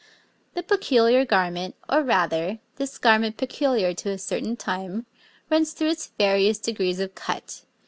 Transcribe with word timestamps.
The 0.55 0.63
peculiar 0.63 1.25
garment, 1.25 1.75
or 1.87 2.01
rather, 2.01 2.57
this 2.77 2.97
garment 2.97 3.37
peculiar 3.37 3.93
to 3.93 4.09
a 4.09 4.17
certain 4.17 4.57
time, 4.57 5.05
runs 5.51 5.73
through 5.73 5.89
its 5.91 6.07
various 6.17 6.57
degrees 6.57 6.99
of 6.99 7.13
cut. 7.13 7.61